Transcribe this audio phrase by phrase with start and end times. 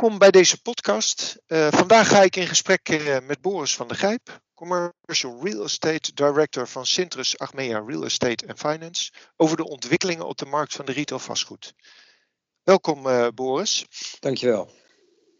[0.00, 1.38] welkom bij deze podcast.
[1.46, 6.12] Uh, vandaag ga ik in gesprek uh, met Boris van der Gijp, Commercial Real Estate
[6.14, 10.84] Director van Sintrus Achmea Real Estate and Finance, over de ontwikkelingen op de markt van
[10.84, 11.74] de retail vastgoed.
[12.62, 13.86] Welkom uh, Boris.
[14.20, 14.70] Dankjewel.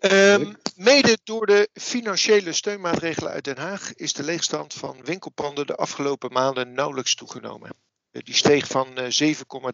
[0.01, 5.77] Um, mede door de financiële steunmaatregelen uit Den Haag is de leegstand van winkelpanden de
[5.77, 7.70] afgelopen maanden nauwelijks toegenomen.
[8.11, 8.87] Die steeg van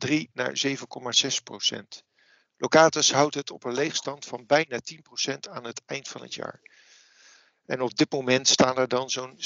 [0.08, 2.04] 7,3 naar 7,6 procent.
[2.56, 4.80] Locatus houdt het op een leegstand van bijna
[5.26, 6.60] 10% aan het eind van het jaar.
[7.66, 9.38] En op dit moment staan er dan zo'n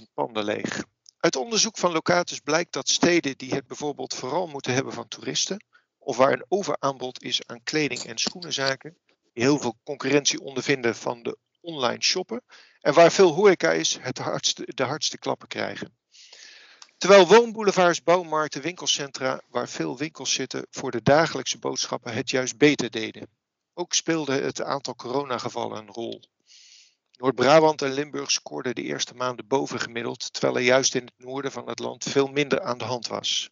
[0.00, 0.84] 16.500 panden leeg.
[1.18, 5.64] Uit onderzoek van Locatus blijkt dat steden die het bijvoorbeeld vooral moeten hebben van toeristen,
[5.98, 8.98] of waar een overaanbod is aan kleding en schoenenzaken,
[9.32, 12.44] heel veel concurrentie ondervinden van de online shoppen,
[12.80, 15.96] en waar veel horeca is, het hardste, de hardste klappen krijgen.
[16.98, 22.90] Terwijl woonboulevards, bouwmarkten, winkelcentra, waar veel winkels zitten, voor de dagelijkse boodschappen het juist beter
[22.90, 23.28] deden.
[23.74, 26.22] Ook speelde het aantal coronagevallen een rol.
[27.12, 31.68] Noord-Brabant en Limburg scoorden de eerste maanden bovengemiddeld, terwijl er juist in het noorden van
[31.68, 33.50] het land veel minder aan de hand was.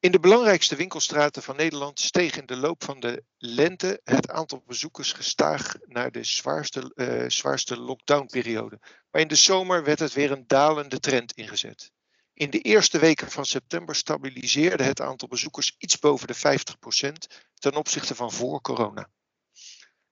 [0.00, 4.62] In de belangrijkste winkelstraten van Nederland steeg in de loop van de lente het aantal
[4.66, 8.78] bezoekers gestaag naar de zwaarste, uh, zwaarste lockdownperiode.
[9.10, 11.90] Maar in de zomer werd het weer een dalende trend ingezet.
[12.34, 17.74] In de eerste weken van september stabiliseerde het aantal bezoekers iets boven de 50% ten
[17.74, 19.08] opzichte van voor corona.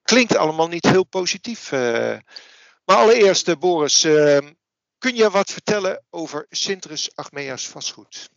[0.03, 1.73] Klinkt allemaal niet heel positief.
[1.73, 1.81] Uh,
[2.85, 4.39] maar allereerst, uh, Boris, uh,
[4.99, 8.31] kun je wat vertellen over Sintrus Achmea's vastgoed?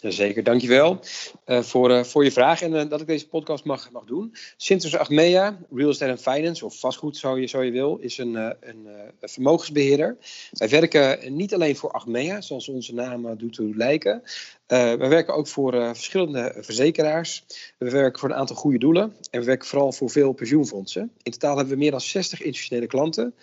[0.00, 1.00] Jazeker, dankjewel
[1.46, 4.34] uh, voor, uh, voor je vraag en uh, dat ik deze podcast mag, mag doen.
[4.56, 8.34] Sintrus Achmea, Real Estate and Finance, of vastgoed zo je, zo je wil, is een,
[8.34, 8.88] een,
[9.20, 10.16] vermogensbeheerder.
[10.50, 14.22] Wij werken niet alleen voor Achmea, zoals onze naam doet toe lijken.
[14.66, 17.44] we werken ook voor verschillende verzekeraars.
[17.78, 21.12] We werken voor een aantal goede doelen en we werken vooral voor veel pensioenfondsen.
[21.22, 23.34] In totaal hebben we meer dan 60 institutionele klanten.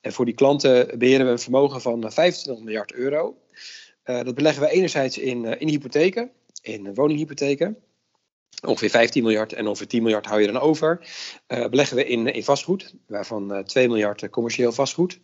[0.00, 3.36] En voor die klanten beheren we een vermogen van 25 miljard euro.
[4.04, 6.30] Uh, dat beleggen we enerzijds in, uh, in hypotheken,
[6.62, 7.76] in woninghypotheken.
[8.66, 11.00] Ongeveer 15 miljard en ongeveer 10 miljard hou je dan over.
[11.48, 15.20] Uh, beleggen we in, in vastgoed, waarvan 2 miljard commercieel vastgoed.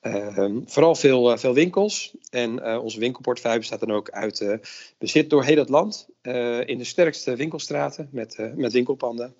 [0.00, 2.16] Ehm, vooral veel, veel winkels.
[2.30, 4.58] En onze winkelportefeuille bestaat dan ook uit
[4.98, 6.08] bezit door heel het land.
[6.64, 9.36] in de sterkste winkelstraten met, met winkelpanden.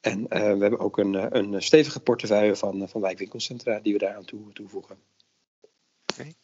[0.00, 4.24] En we hebben ook een, een stevige portefeuille van, van wijkwinkelcentra die we daar aan
[4.24, 4.96] toe, toevoegen.
[6.12, 6.34] Okay.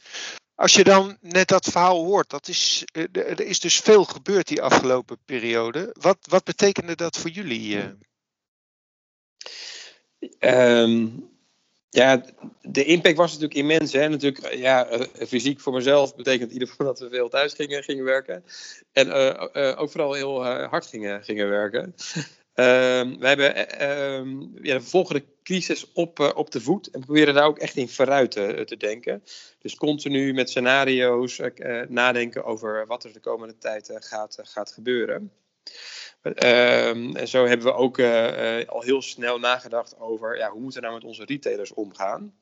[0.54, 4.48] Als je dan net dat verhaal hoort, dat is, eh, er is dus veel gebeurd
[4.48, 5.94] die afgelopen periode.
[6.00, 7.78] Wat, wat betekende dat voor jullie?
[10.38, 11.30] Um,
[11.88, 12.24] ja,
[12.60, 13.92] de impact was natuurlijk immens.
[13.92, 14.08] Hè?
[14.08, 17.82] Natuurlijk, ja, eh, fysiek voor mezelf betekent in ieder geval dat we veel thuis gingen,
[17.82, 18.44] gingen werken.
[18.92, 19.12] En
[19.76, 21.94] ook vooral heel hard gingen, gingen werken.
[22.54, 22.64] Uh,
[23.18, 24.84] we hebben uh, ja, de
[25.42, 28.76] crisis op, uh, op de voet en proberen daar ook echt in vooruit te, te
[28.76, 29.22] denken.
[29.58, 31.40] Dus continu met scenario's
[31.88, 35.32] nadenken over wat er de komende tijd gaat, gaat gebeuren.
[36.24, 40.60] Um, en zo hebben we ook uh, uh, al heel snel nagedacht over ja, hoe
[40.60, 42.34] moeten we nou met onze retailers omgaan.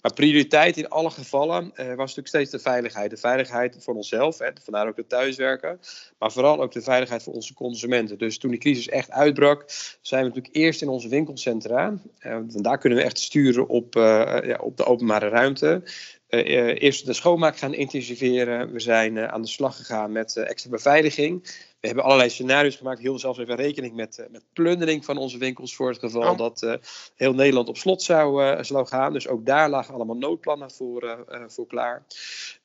[0.00, 3.10] Maar prioriteit in alle gevallen uh, was natuurlijk steeds de veiligheid.
[3.10, 5.80] De veiligheid voor onszelf, hè, vandaar ook het thuiswerken.
[6.18, 8.18] Maar vooral ook de veiligheid voor onze consumenten.
[8.18, 9.64] Dus toen die crisis echt uitbrak,
[10.00, 11.94] zijn we natuurlijk eerst in onze winkelcentra.
[12.18, 15.82] en daar kunnen we echt sturen op, ja, op de openbare ruimte.
[16.28, 18.72] Eerst de schoonmaak gaan intensiveren.
[18.72, 21.66] We zijn aan de slag gegaan met extra beveiliging.
[21.80, 23.00] We hebben allerlei scenario's gemaakt.
[23.00, 25.76] Heel zelfs even rekening met, met plundering van onze winkels.
[25.76, 26.38] Voor het geval oh.
[26.38, 26.78] dat
[27.14, 29.12] heel Nederland op slot zou, zou gaan.
[29.12, 32.04] Dus ook daar lagen allemaal noodplannen voor, voor klaar.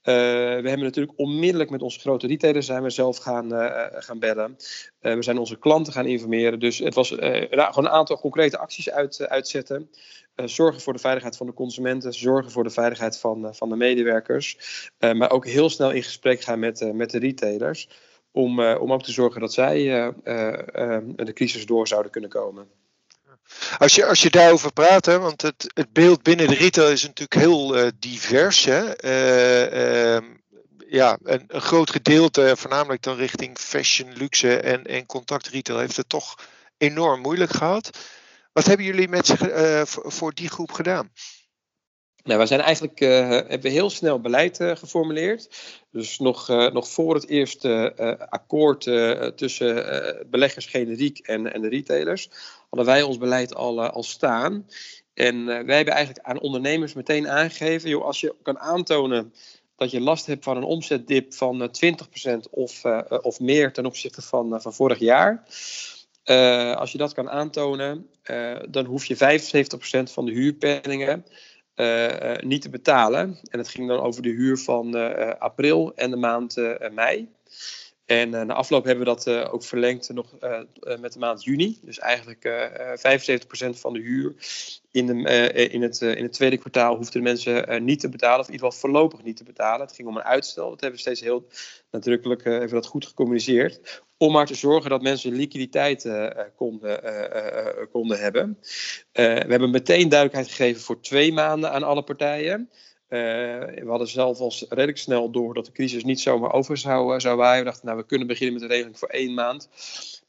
[0.01, 3.51] we hebben natuurlijk onmiddellijk met onze grote retailers zijn we zelf gaan,
[4.01, 4.56] gaan bellen.
[5.00, 6.59] we zijn onze klanten gaan informeren.
[6.59, 9.90] Dus het was nou, gewoon een aantal concrete acties uit, uitzetten.
[10.35, 14.57] Zorgen voor de veiligheid van de consumenten, zorgen voor de veiligheid van, van de medewerkers.
[15.00, 17.89] Maar ook heel snel in gesprek gaan met, met de retailers.
[18.35, 19.83] Om, om ook te zorgen dat zij
[21.15, 22.68] de crisis door zouden kunnen komen.
[23.77, 27.03] Als je, als je daarover praat, hè, want het, het beeld binnen de retail is
[27.03, 28.65] natuurlijk heel divers.
[28.65, 28.94] Hè?
[28.94, 30.24] Ehm,
[30.88, 35.97] ja, een, een groot gedeelte, voornamelijk dan richting fashion, luxe en, en contact retail, heeft
[35.97, 36.36] het toch
[36.77, 37.97] enorm moeilijk gehad.
[38.51, 39.33] Wat hebben jullie met
[39.88, 41.12] voor die groep gedaan?
[42.24, 45.50] Nou, we zijn eigenlijk uh, hebben heel snel beleid uh, geformuleerd.
[45.92, 47.94] Dus nog, uh, nog voor het eerste
[48.30, 48.81] akkoord
[49.36, 49.86] tussen
[50.30, 52.30] beleggers generiek en, en de retailers,
[52.70, 54.68] hadden wij ons beleid al, al staan.
[55.14, 59.34] En wij hebben eigenlijk aan ondernemers meteen aangegeven, joh, als je kan aantonen
[59.75, 62.84] dat je last hebt van een omzetdip van 20% of,
[63.22, 65.44] of meer ten opzichte van, van vorig jaar,
[66.75, 68.10] als je dat kan aantonen,
[68.70, 69.20] dan hoef je 75%
[70.04, 71.25] van de huurpenningen
[72.40, 73.40] niet te betalen.
[73.50, 74.96] En het ging dan over de huur van
[75.40, 76.56] april en de maand
[76.92, 77.31] mei.
[78.06, 80.31] En na afloop hebben we dat ook verlengd nog
[81.00, 81.80] met de maand juni.
[81.81, 82.50] Dus eigenlijk
[83.75, 84.36] 75% van de huur
[84.92, 85.14] in, de,
[85.54, 88.68] in, het, in het tweede kwartaal hoefden de mensen niet te betalen, of in ieder
[88.68, 89.86] geval voorlopig niet te betalen.
[89.86, 90.70] Het ging om een uitstel.
[90.70, 91.48] Dat hebben we steeds heel
[91.92, 94.02] nadrukkelijk even dat goed gecommuniceerd.
[94.24, 96.10] Om maar te zorgen dat mensen liquiditeit
[96.56, 97.00] konden,
[97.92, 98.58] konden hebben.
[99.12, 102.70] we hebben meteen duidelijkheid gegeven voor twee maanden aan alle partijen.
[103.08, 107.38] we hadden zelf al redelijk snel door dat de crisis niet zomaar over zou, zou
[107.38, 107.64] waaien.
[107.64, 109.70] We dachten, nou, we kunnen beginnen met een regeling voor één maand.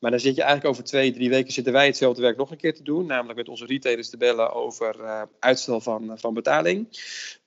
[0.00, 2.56] Maar dan zit je eigenlijk over twee, drie weken zitten wij hetzelfde werk nog een
[2.56, 3.06] keer te doen.
[3.06, 4.96] Namelijk met onze retailers te bellen over
[5.38, 6.88] uitstel van, van betaling.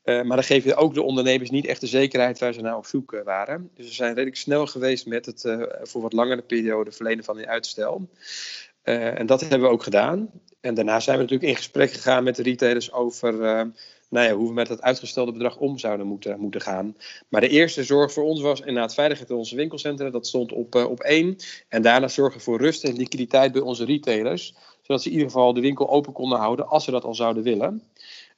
[0.09, 2.77] Uh, maar dan geef je ook de ondernemers niet echt de zekerheid waar ze naar
[2.77, 3.69] op zoek uh, waren.
[3.73, 7.47] Dus we zijn redelijk snel geweest met het voor wat langere periode verlenen van die
[7.47, 8.09] uitstel.
[8.83, 10.29] en dat hebben we ook gedaan.
[10.61, 13.33] En daarna zijn we natuurlijk in gesprek gegaan met de retailers over
[14.09, 16.95] nou ja, hoe we met dat uitgestelde bedrag om zouden moeten, moeten gaan.
[17.27, 20.09] Maar de eerste zorg voor ons was inderdaad veiligheid in onze winkelcentra.
[20.09, 21.35] Dat stond op, op één.
[21.67, 24.55] En daarna zorgen voor rust en liquiditeit bij onze retailers.
[24.81, 27.43] Zodat ze in ieder geval de winkel open konden houden als ze dat al zouden
[27.43, 27.83] willen.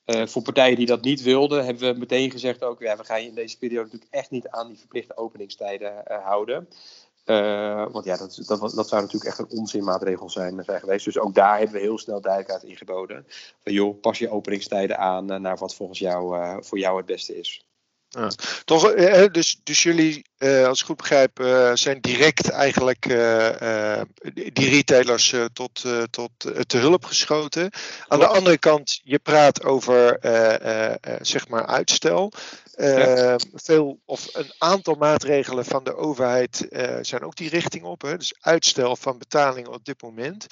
[0.09, 3.21] Uh, voor partijen die dat niet wilden, hebben we meteen gezegd ook, ja, we gaan
[3.21, 6.67] je in deze periode natuurlijk echt niet aan die verplichte openingstijden uh, houden.
[7.25, 11.05] Uh, want ja, dat, dat, dat zou natuurlijk echt een onzinmaatregel zijn, geweest.
[11.05, 13.25] Dus ook daar hebben we heel snel duidelijkheid ingeboden.
[13.63, 17.68] Van joh, pas je openingstijden aan naar wat volgens jou voor jou het beste is.
[18.09, 18.31] Ja.
[18.65, 23.01] Toch, eh, dus, dus jullie, eh, als ik goed begrijp, eh, zijn direct eigenlijk
[24.53, 26.31] die retailers tot, tot
[26.67, 27.71] te hulp geschoten.
[28.07, 30.19] Aan de andere kant, je praat over
[31.21, 32.31] zeg maar uitstel.
[32.75, 33.39] Ja.
[33.53, 36.67] Veel of een aantal maatregelen van de overheid
[37.01, 38.01] zijn ook die richting op.
[38.01, 38.17] Hè?
[38.17, 40.47] Dus uitstel van betalingen op dit moment.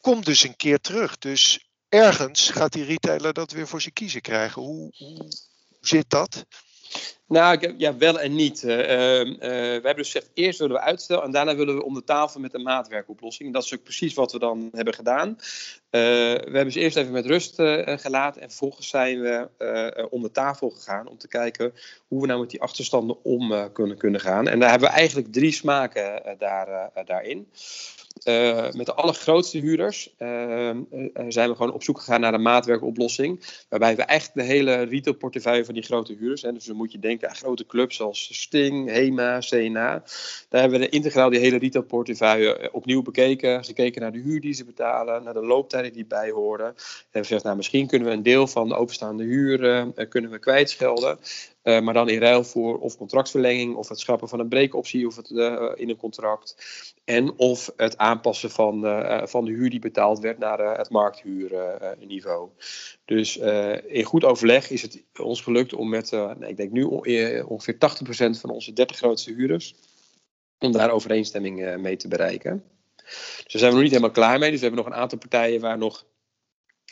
[0.00, 1.18] Komt dus een keer terug.
[1.18, 4.62] Dus ergens gaat die retailer dat weer voor zijn kiezen krijgen.
[4.62, 5.28] Hoe, hoe
[5.80, 6.44] zit dat?
[7.28, 8.62] Nou, ja, wel en niet.
[8.62, 12.04] Uh, we hebben dus gezegd, eerst willen we uitstel en daarna willen we om de
[12.04, 13.52] tafel met een maatwerkoplossing.
[13.52, 15.28] Dat is ook precies wat we dan hebben gedaan.
[15.28, 15.40] Uh,
[15.90, 17.54] we hebben ze eerst even met rust
[17.84, 19.48] gelaten en vervolgens zijn we
[20.10, 21.72] om de tafel gegaan om te kijken
[22.06, 24.48] hoe we nou met die achterstanden om kunnen, kunnen gaan.
[24.48, 27.48] En daar hebben we eigenlijk drie smaken daar, daarin.
[28.24, 30.28] Uh, met de allergrootste huurders uh,
[31.28, 33.40] zijn we gewoon op zoek gegaan naar een maatwerkoplossing.
[33.68, 36.42] Waarbij we eigenlijk de hele retailportefeuille van die grote huurders.
[36.42, 40.02] Hè, dus dan moet je denken aan grote clubs zoals Sting, Hema, CNA.
[40.48, 43.64] Daar hebben we integraal die hele retailportefeuille opnieuw bekeken.
[43.64, 46.66] Gekeken naar de huur die ze betalen, naar de looptijden die bijhoren.
[46.66, 46.74] En
[47.10, 49.58] we gezegd, nou, misschien kunnen we een deel van de openstaande huur
[50.08, 51.18] kunnen we kwijtschelden.
[51.68, 55.16] Uh, maar dan in ruil voor of contractverlenging, of het schrappen van een breekoptie of
[55.16, 56.56] het, uh, in een contract.
[57.04, 62.48] En of het aanpassen van, uh, van de huur die betaald werd naar het markthuurniveau.
[63.04, 63.36] dus
[63.86, 66.82] in goed overleg is het ons gelukt om met, ik denk nu
[67.42, 69.74] ongeveer 80% van onze 30 grootste huurders,
[70.58, 72.64] om daar overeenstemming mee te bereiken.
[73.04, 74.50] Dus daar zijn we nog niet helemaal klaar mee.
[74.50, 76.04] Dus we hebben nog een aantal partijen waar nog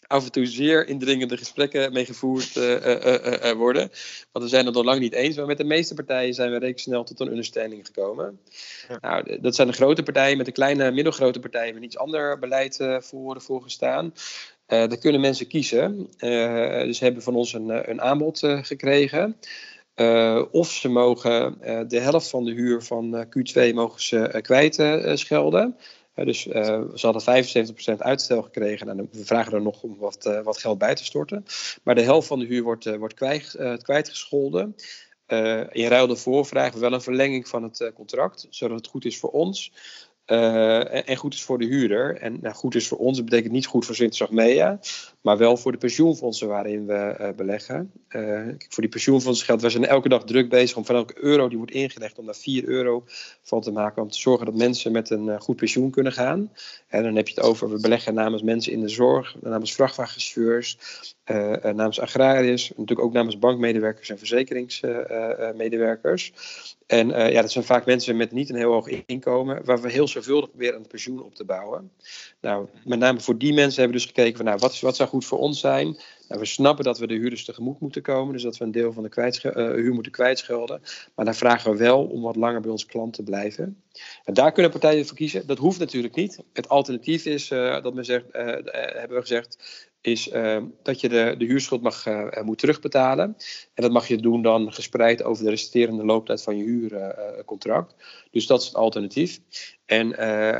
[0.06, 3.90] af en toe zeer indringende gesprekken mee gevoerd uh, uh, worden.
[4.32, 5.36] Want we zijn het nog lang niet eens.
[5.36, 8.40] Maar met de meeste partijen zijn we redelijk snel tot een understanding gekomen.
[8.88, 8.98] Ja.
[9.00, 10.36] Nou, dat zijn de grote partijen.
[10.36, 14.14] Met de kleine, middelgrote partijen hebben iets ander beleid voor, voor gestaan.
[14.66, 16.10] daar kunnen mensen kiezen.
[16.86, 19.36] dus ze hebben van ons een, een aanbod gekregen.
[19.96, 24.38] Uh, of ze mogen uh, de helft van de huur van uh, Q2 mogen ze
[24.42, 25.76] kwijtschelden
[26.24, 27.44] dus uh, ze hadden
[27.94, 28.88] 75% uitstel gekregen.
[28.88, 31.44] En we vragen er nog om wat, uh, wat geld bij te storten.
[31.82, 34.76] Maar de helft van de huur wordt, uh, wordt kwijt, kwijtgescholden.
[35.70, 38.46] in ruil daarvoor vragen we wel een verlenging van het contract.
[38.50, 39.72] Zodat het goed is voor ons.
[40.26, 42.16] Uh, en goed is voor de huurder.
[42.16, 44.78] En nou, goed is voor ons, dat betekent niet goed voor Zwinterzag Media,
[45.26, 47.92] maar wel voor de pensioenfondsen waarin we uh, beleggen.
[48.10, 51.48] Uh, voor die pensioenfondsen geldt, wij zijn elke dag druk bezig om van elke euro
[51.48, 53.04] die wordt ingelegd, om daar 4 euro
[53.42, 56.52] van te maken, om te zorgen dat mensen met een goed pensioen kunnen gaan.
[56.88, 60.78] En dan heb je het over, we beleggen namens mensen in de zorg, namens vrachtwagenchauffeurs,
[61.62, 66.32] namens agrariërs, natuurlijk ook namens bankmedewerkers en verzekeringsmedewerkers.
[66.86, 70.08] En ja, dat zijn vaak mensen met niet een heel hoog inkomen, waar we heel
[70.08, 71.90] zorgvuldig proberen een pensioen op te bouwen.
[72.40, 75.08] Nou, met name voor die mensen hebben we dus gekeken van, nou, wat, wat zou
[75.08, 75.86] goed voor ons zijn?
[76.28, 78.92] Nou, we snappen dat we de huurders tegemoet moeten komen, dus dat we een deel
[78.92, 80.80] van de uh, huur moeten kwijtschelden.
[81.14, 83.82] Maar daar vragen we wel om wat langer bij ons klant te blijven.
[84.24, 85.46] En daar kunnen partijen voor kiezen.
[85.46, 86.38] Dat hoeft natuurlijk niet.
[86.52, 89.58] Het alternatief is uh, dat men zegt, hebben we gezegd,
[90.06, 93.36] is uh, dat je de, de huurschuld mag, uh, moet terugbetalen.
[93.74, 97.94] En dat mag je doen dan gespreid over de resterende looptijd van je huurcontract.
[98.30, 99.40] dus dat is het alternatief.
[99.86, 100.08] En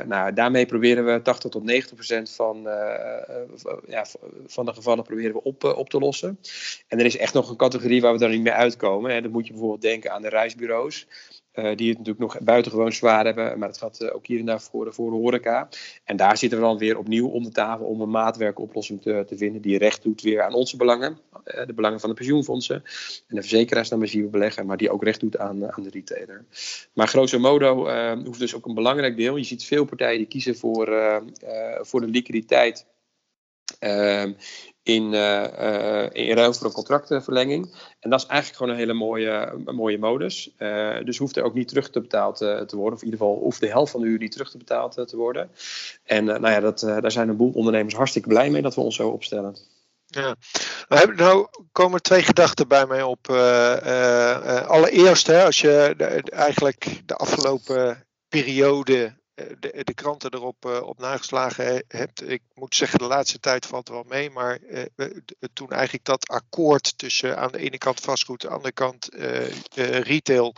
[0.09, 2.62] nou, daarmee proberen we 80 tot 90 procent van,
[3.87, 4.07] ja,
[4.47, 6.38] van de gevallen proberen we op, op te lossen.
[6.88, 9.11] En er is echt nog een categorie waar we dan niet meer uitkomen.
[9.11, 9.21] Hè.
[9.21, 11.07] Dan moet je bijvoorbeeld denken aan de reisbureaus.
[11.59, 13.59] Uh, die het natuurlijk nog buitengewoon zwaar hebben.
[13.59, 15.69] Maar het gaat uh, ook hier en daar voor, voor de horeca.
[16.05, 19.37] En daar zitten we dan weer opnieuw om de tafel om een maatwerkoplossing te, te
[19.37, 19.63] vinden.
[19.63, 21.19] Die recht doet weer aan onze belangen.
[21.45, 22.83] Uh, de belangen van de pensioenfondsen.
[23.27, 24.67] En de verzekeraars dan we beleggen.
[24.67, 26.45] Maar die ook recht doet aan, aan de retailer.
[26.93, 27.75] Maar grosso modo
[28.25, 29.37] hoeft dus ook een belangrijk deel.
[29.37, 31.23] Je ziet veel partijen die kiezen voor,
[31.81, 32.87] voor de liquiditeit.
[34.83, 37.76] In, uh, in ruil voor een contractverlenging.
[38.00, 40.54] En dat is eigenlijk gewoon een hele mooie, mooie modus.
[40.59, 42.92] Uh, dus hoeft er ook niet terug te betaald te worden.
[42.92, 45.16] Of in ieder geval hoeft de helft van de huur niet terug te betaald te
[45.16, 45.50] worden.
[46.04, 48.97] En nou ja, dat, daar zijn een boel ondernemers hartstikke blij mee dat we ons
[48.97, 49.56] zo opstellen.
[50.06, 50.37] Ja,
[51.16, 53.28] nou, komen twee gedachten bij mij op.
[54.66, 55.95] allereerst, hè, als je
[56.30, 62.31] eigenlijk de afgelopen periode eh, de, de, kranten erop uh, op nageslagen hebt.
[62.31, 64.31] Ik moet zeggen, de laatste tijd valt wel mee.
[64.31, 65.07] Maar uh,
[65.52, 69.09] toen eigenlijk dat akkoord tussen aan de ene kant vastgoed, aan de andere kant
[70.05, 70.55] retail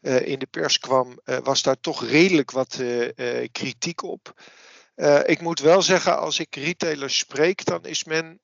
[0.00, 2.82] in de pers kwam, was daar toch redelijk wat
[3.52, 4.40] kritiek op.
[5.24, 8.40] ik moet wel zeggen, als ik retailers spreek, dan is men,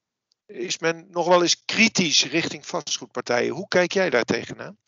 [0.47, 3.55] is men nog wel eens kritisch richting vastgoedpartijen.
[3.55, 4.79] Hoe kijk jij daar tegenaan?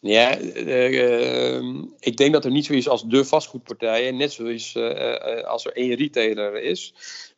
[0.00, 1.62] Ja, uh,
[1.98, 5.72] ik denk dat er niet zo is als de vastgoedpartijen, net zoals uh, als er
[5.72, 6.94] één retailer is.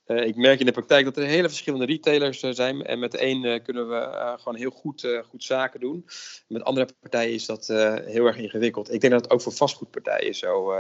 [0.07, 2.85] ik merk in de praktijk dat er hele verschillende retailers zijn.
[2.85, 6.05] En met de een kunnen we gewoon heel goed, goed zaken doen.
[6.49, 7.67] Met andere partijen is dat
[8.05, 8.93] heel erg ingewikkeld.
[8.93, 10.73] Ik denk dat het ook voor vastgoedpartijen zo,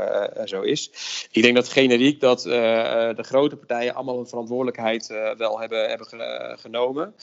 [0.44, 0.90] zo is.
[1.30, 5.06] Ik denk dat generiek dat de grote partijen allemaal een verantwoordelijkheid
[5.36, 7.14] wel hebben, hebben genomen.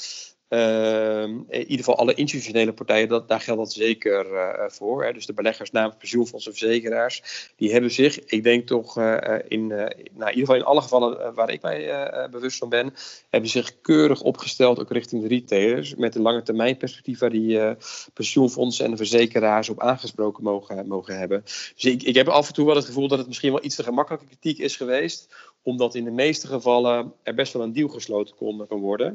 [0.55, 5.03] Uh, in ieder geval alle institutionele partijen, dat, daar geldt dat zeker uh, voor.
[5.03, 5.13] Hè.
[5.13, 9.89] Dus de beleggers namens pensioenfondsen, verzekeraars, die hebben zich, ik denk toch uh, in, nou,
[9.89, 12.93] in ieder geval in alle gevallen waar ik mij bewust van ben,
[13.29, 17.59] hebben zich keurig opgesteld, ook richting de retailers, met een lange termijn perspectief waar die
[18.13, 21.41] pensioenfondsen en verzekeraars op aangesproken mogen, mogen hebben.
[21.43, 23.75] Dus ik, ik heb af en toe wel het gevoel dat het misschien wel iets
[23.75, 25.33] te gemakkelijke kritiek is geweest,
[25.65, 29.07] omdat in de meeste gevallen er best wel een deal gesloten kon, worden.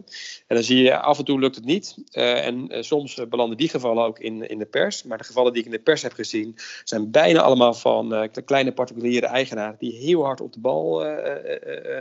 [0.47, 1.97] En dan zie je af en toe lukt het niet.
[2.13, 5.03] Uh, en uh, soms belanden die gevallen ook in, in de pers.
[5.03, 8.73] Maar de gevallen die ik in de pers heb gezien, zijn bijna allemaal van kleine
[8.73, 11.05] particuliere eigenaren die heel hard op de bal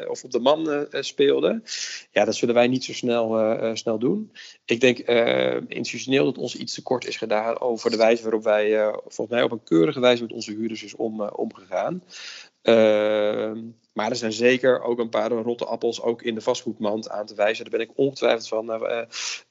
[0.09, 1.63] of op de man speelden.
[2.11, 4.31] Ja, dat zullen wij niet zo snel, snel doen.
[4.65, 4.97] Ik denk
[5.67, 9.43] institutioneel dat ons iets te kort is gedaan over de wijze waarop wij volgens mij
[9.43, 12.03] op een keurige wijze met onze huurders is om, omgegaan.
[12.61, 13.57] Ehm,
[13.93, 17.35] maar er zijn zeker ook een paar rotte appels ook in de vastgoedmand aan te
[17.35, 17.69] wijzen.
[17.69, 19.01] Daar ben ik ongetwijfeld van, uh,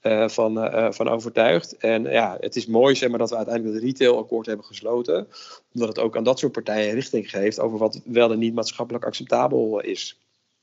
[0.02, 1.76] uh, van, uh, van overtuigd.
[1.76, 5.28] En ja, het is mooi zeg maar, dat we uiteindelijk het retailalakkoord hebben gesloten.
[5.74, 9.04] Omdat het ook aan dat soort partijen richting geeft over wat wel en niet maatschappelijk
[9.04, 10.18] acceptabel is.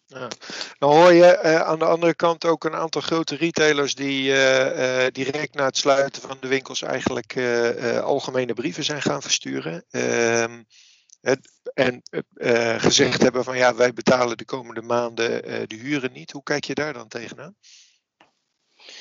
[0.08, 0.28] Ja.
[0.80, 4.24] Dan hoor je aan de andere kant ook een aantal grote retailers die
[5.12, 7.38] direct na het sluiten van de winkels eigenlijk
[8.04, 9.86] algemene brieven zijn gaan versturen.
[11.25, 11.38] Ehm,
[11.74, 12.01] en
[12.34, 16.32] uh, gezegd hebben van ja, wij betalen de komende maanden uh, de huren niet.
[16.32, 17.55] Hoe kijk je daar dan tegenaan?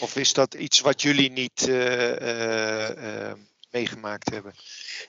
[0.01, 3.33] Of is dat iets wat jullie niet uh,
[3.75, 4.53] meegemaakt hebben?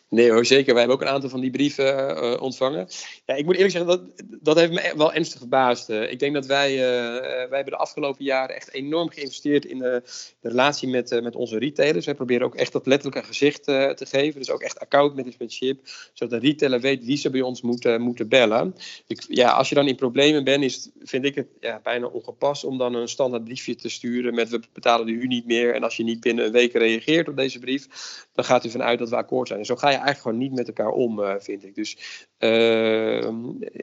[0.10, 0.74] Nee hoor, zeker.
[0.74, 2.88] Wij hebben ook een aantal van die brieven uh, ontvangen.
[3.26, 5.90] Ja, ik moet eerlijk zeggen, dat, dat heeft me wel ernstig verbaasd.
[5.90, 9.78] Uh, ik denk dat wij, uh, wij hebben de afgelopen jaren echt enorm geïnvesteerd in
[9.78, 10.02] de,
[10.40, 12.06] de relatie met, met onze retailers.
[12.06, 14.40] Wij proberen ook echt dat letterlijk een gezicht te geven.
[14.40, 15.80] Dus ook echt accountmanagementship,
[16.14, 18.76] zodat de retailer weet wie ze bij ons moeten, moeten bellen.
[19.08, 22.64] Ik, ja, als je dan in problemen bent, is vind ik het ja, bijna ongepast
[22.64, 25.74] om dan een standaard briefje te sturen met we betalen de huur niet meer.
[25.74, 27.88] En als je niet binnen een week reageert op deze brief,
[28.34, 29.60] dan gaat u vanuit dat we akkoord zijn.
[29.60, 31.76] En zo ga je eigenlijk gewoon niet met elkaar om, uh, vind ik.
[31.76, 31.98] Dus
[32.40, 33.28] uh,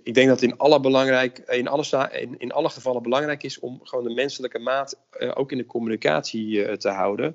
[0.02, 3.58] ik denk dat het in alle, belangrijk, in, alle, in, in alle gevallen belangrijk is
[3.58, 7.34] om gewoon de menselijke maat uh, ook in de communicatie te houden.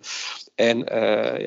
[0.56, 0.84] En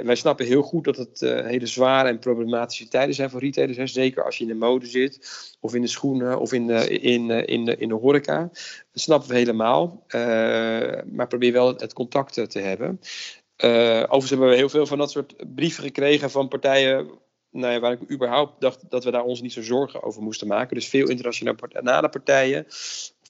[0.06, 3.78] wij snappen heel goed dat het hele zware en problematische tijden zijn voor retailers.
[3.78, 3.86] Hè.
[3.86, 5.18] Zeker als je in de mode zit,
[5.60, 8.48] of in de schoenen, of in de, in, in, de, in de horeca.
[8.92, 10.04] Dat snappen we helemaal.
[11.12, 13.00] maar probeer wel het contact te hebben.
[13.64, 17.10] Uh, overigens hebben we heel veel van dat soort brieven gekregen van partijen
[17.50, 20.46] nou ja, waar ik überhaupt dacht dat we daar ons niet zo zorgen over moesten
[20.46, 20.74] maken.
[20.74, 22.66] Dus veel internationale partijen,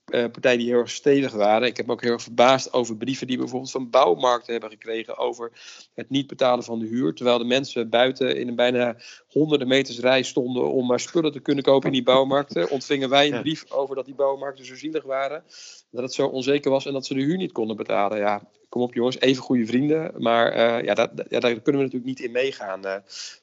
[0.05, 1.67] partijen die heel erg stevig waren.
[1.67, 4.69] Ik heb me ook heel erg verbaasd over brieven die we bijvoorbeeld van bouwmarkten hebben
[4.69, 5.51] gekregen over
[5.93, 7.13] het niet betalen van de huur.
[7.13, 8.95] Terwijl de mensen buiten in een bijna
[9.27, 12.69] honderden meters rij stonden om maar spullen te kunnen kopen in die bouwmarkten.
[12.69, 15.43] Ontvingen wij een brief over dat die bouwmarkten zo zielig waren.
[15.91, 18.17] Dat het zo onzeker was en dat ze de huur niet konden betalen.
[18.17, 20.11] Ja, kom op jongens, even goede vrienden.
[20.17, 22.95] Maar uh, ja, dat, ja, daar kunnen we natuurlijk niet in meegaan uh,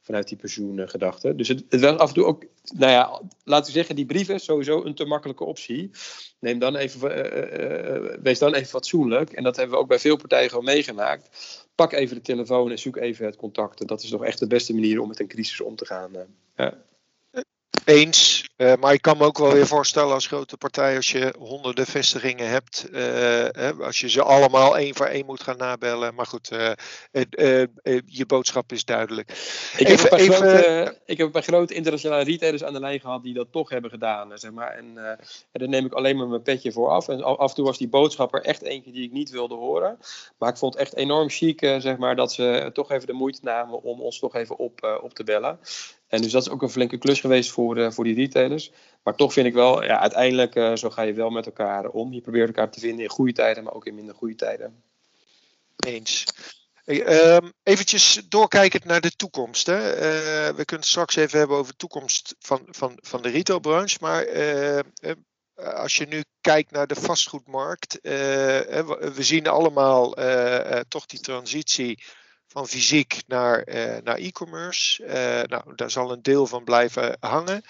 [0.02, 1.34] vanuit die pensioengedachte.
[1.34, 2.44] Dus het, het, af en toe ook,
[2.74, 5.90] nou ja, laten we zeggen, die brief is sowieso een te makkelijke optie.
[6.38, 9.32] Neem dan even, uh, wees dan even fatsoenlijk.
[9.32, 11.28] En dat hebben we ook bij veel partijen gewoon meegemaakt.
[11.74, 13.88] Pak even de telefoon en zoek even het contact.
[13.88, 16.10] Dat is toch echt de beste manier om met een crisis om te gaan.
[16.56, 16.74] Ja.
[17.88, 21.34] Eens, uh, maar ik kan me ook wel weer voorstellen als grote partij, als je
[21.38, 26.14] honderden vestigingen hebt, uh, als je ze allemaal één voor één moet gaan nabellen.
[26.14, 26.70] Maar goed, uh,
[28.06, 29.30] je boodschap is duidelijk.
[29.76, 33.00] Ik, even, heb even, grote, ik heb een paar grote internationale retailers aan de lijn
[33.00, 34.38] gehad die dat toch hebben gedaan.
[34.38, 34.70] Zeg maar.
[34.70, 34.94] en,
[35.52, 37.08] daar neem ik alleen maar mijn petje voor af.
[37.08, 39.98] En af en toe was die boodschap er echt eentje die ik niet wilde horen.
[40.38, 43.40] Maar ik vond het echt enorm chic zeg maar, dat ze toch even de moeite
[43.42, 45.58] namen om ons toch even op, op te bellen.
[46.08, 48.72] En dus dat is ook een flinke klus geweest voor, uh, voor die retailers.
[49.02, 52.12] Maar toch vind ik wel, ja, uiteindelijk uh, zo ga je wel met elkaar om.
[52.12, 54.82] Je probeert elkaar te vinden in goede tijden, maar ook in minder goede tijden.
[55.76, 56.24] Eens.
[56.84, 59.66] Hey, um, eventjes doorkijkend naar de toekomst.
[59.66, 59.94] Hè.
[59.94, 60.00] Uh,
[60.46, 63.98] we kunnen het straks even hebben over de toekomst van, van, van de retailbranche.
[64.00, 64.26] Maar
[65.54, 67.98] als je nu kijkt naar de vastgoedmarkt.
[68.02, 70.14] we zien allemaal
[70.88, 72.02] toch die transitie
[72.48, 75.04] van fysiek naar, uh, naar e-commerce.
[75.04, 75.10] Uh,
[75.42, 77.62] nou, daar zal een deel van blijven hangen.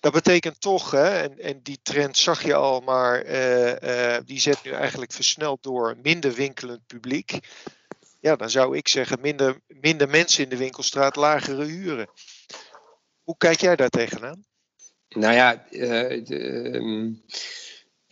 [0.00, 4.62] Dat betekent toch, hè, en, en die trend zag je al, maar uh, die zet
[4.62, 7.38] nu eigenlijk versneld door minder winkelend publiek.
[8.20, 12.10] Ja, dan zou ik zeggen minder, minder mensen in de winkelstraat, lagere huren.
[13.22, 14.44] Hoe kijk jij daar tegenaan?
[15.08, 17.24] Nou ja, de, um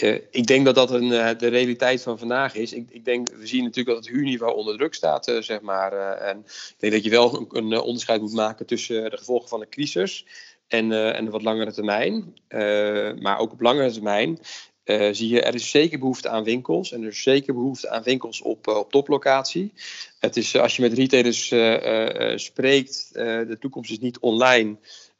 [0.03, 2.73] uh, ik denk dat dat een, uh, de realiteit van vandaag is.
[2.73, 5.93] Ik, ik, denk, we zien natuurlijk dat het huurniveau onder druk staat, uh, zeg maar.
[6.19, 9.61] en ik denk dat je wel een, een, onderscheid moet maken tussen de gevolgen van
[9.61, 10.27] de crisis
[10.67, 12.35] en, en de wat langere termijn.
[13.21, 14.39] maar ook op langere termijn
[15.11, 16.93] zie je, er is zeker behoefte aan winkels.
[16.93, 19.73] En er is zeker behoefte aan winkels op, op toplocatie.
[20.19, 21.47] Het is, als je met retailers
[22.43, 24.77] spreekt, de toekomst is niet online.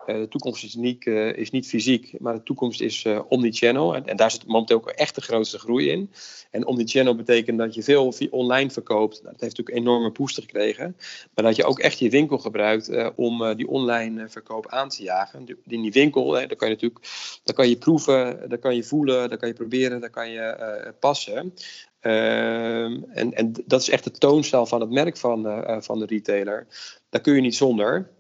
[0.09, 3.95] Eh, de toekomst is niet, uh, is niet fysiek, maar de toekomst is uh, omnichannel.
[3.95, 6.11] En, en, daar zit momenteel ook echt de grootste groei in.
[6.51, 9.23] En omnichannel betekent dat je veel online verkoopt.
[9.23, 10.97] Nou, dat heeft natuurlijk enorme booster gekregen.
[11.35, 15.47] Maar dat je ook echt je winkel gebruikt om die online verkoop aan te jagen.
[15.67, 18.83] In die winkel, hè, daar kan je natuurlijk daar kan je proeven, daar kan je
[18.83, 21.55] voelen, daar kan je proberen, daar kan je passen.
[22.01, 26.67] Ehm, en, en dat is echt de toonstijl van het merk van, van de retailer.
[27.09, 28.17] Daar kun je niet zonder.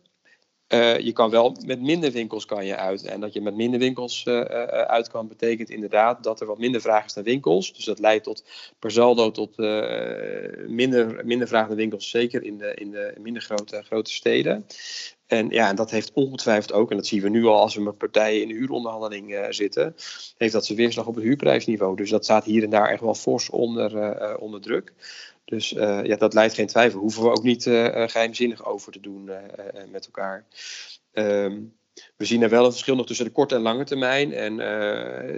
[0.75, 3.05] Uh, je kan wel met minder winkels kan je uit.
[3.05, 6.81] En dat je met minder winkels uh, uit kan, betekent inderdaad dat er wat minder
[6.81, 7.73] vraag is naar winkels.
[7.73, 8.45] Dus dat leidt tot
[8.79, 9.57] per saldo tot
[10.67, 14.67] minder, minder vraag naar winkels, zeker in de, in de minder grote, grote steden.
[15.27, 17.83] En ja, en dat heeft ongetwijfeld ook, en dat zien we nu al als we
[17.83, 19.95] met partijen in de huuronderhandeling zitten,
[20.37, 21.97] heeft dat ze weerslag op het huurprijsniveau.
[21.97, 24.93] Dus dat staat hier en daar echt wel fors onder, onder druk.
[25.49, 27.01] Dus uh, ja, dat leidt geen twijfel.
[27.01, 29.31] Hoeven we ook niet geheimzinnig over te doen
[29.91, 30.45] met elkaar.
[31.13, 31.77] Um,
[32.17, 34.33] we zien er wel een verschil nog tussen de korte en lange termijn.
[34.33, 34.61] En,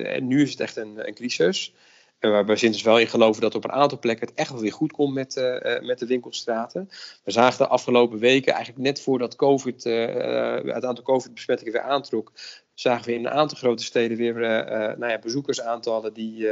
[0.07, 1.75] en nu is het echt een, een crisis.
[2.21, 4.73] Waar we sinds wel in geloven dat op een aantal plekken het echt wel weer
[4.73, 6.89] goed komt met, uh, met de winkelstraten.
[7.25, 12.33] We zagen de afgelopen weken, eigenlijk net voordat COVID, uh, het aantal COVID-besmettingen weer aantrok,
[12.75, 14.35] zagen we in een aantal grote steden weer
[14.99, 16.49] nou ja, bezoekersaantallen die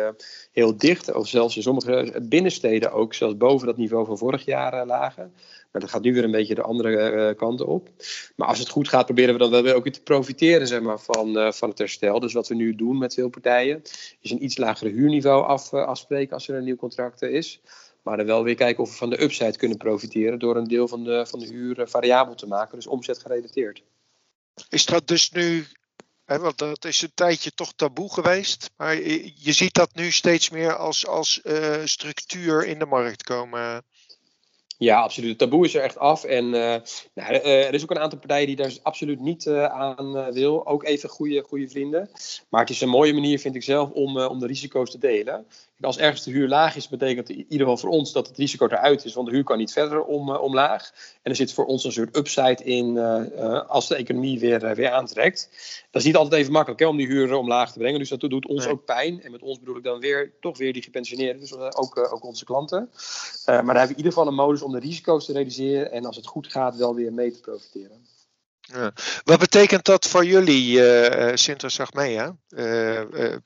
[0.53, 4.87] heel dicht, of zelfs in sommige binnensteden ook, zelfs boven dat niveau van vorig jaar
[4.87, 5.35] lagen.
[5.71, 7.89] Maar dat gaat nu weer een beetje de andere uh, kanten op.
[8.37, 10.81] Maar als het goed gaat, proberen we dan wel weer ook weer te profiteren zeg
[10.81, 12.21] maar, van, uh, van het herstel.
[12.21, 13.83] Dus wat we nu doen met veel partijen,
[14.21, 17.61] is een iets lagere huurniveau af, uh, afspreken als er een nieuw contract is.
[18.03, 20.89] Maar dan wel weer kijken of we van de upside kunnen profiteren door een deel
[20.89, 23.83] van de, van de huur variabel te maken, dus omzet gerelateerd.
[24.69, 25.67] Is dat dus nu
[26.25, 28.71] He, want dat is een tijdje toch taboe geweest.
[28.77, 28.97] Maar
[29.35, 31.41] je ziet dat nu steeds meer als, als
[31.85, 33.85] structuur in de markt komen.
[34.79, 35.29] Ja, absoluut.
[35.29, 36.25] Het taboe is er echt af.
[36.25, 36.53] En uh,
[37.15, 40.67] nou, uh, er is ook een aantal partijen die daar absoluut niet uh, aan wil.
[40.67, 42.11] Ook even goede, goede vrienden.
[42.49, 45.47] Maar het is een mooie manier, vind ik zelf, om, om de risico's te delen
[45.81, 48.67] als ergens de huur laag is, betekent in ieder geval voor ons dat het risico
[48.67, 50.93] eruit is, want de huur kan niet verder om, uh, omlaag.
[51.23, 54.91] En er zit voor ons een soort upside in uh, als de economie weer, weer
[54.91, 55.49] aantrekt.
[55.91, 58.21] Dat is niet altijd even makkelijk hè, om die huur omlaag te brengen, dus dat
[58.21, 59.23] doet ons ook pijn.
[59.23, 62.45] En met ons bedoel ik dan weer toch weer die gepensioneerden, dus ook, ook onze
[62.45, 62.91] klanten.
[63.47, 66.05] maar daar hebben we in ieder geval een modus om de risico's te realiseren en
[66.05, 68.07] als het goed gaat wel weer mee te profiteren.
[69.25, 71.89] Wat betekent dat voor jullie, uh, Sinter?
[72.49, 73.37] Uh, uh,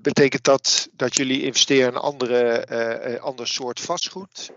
[0.00, 4.50] betekent dat dat jullie investeren in andere, ander soort vastgoed?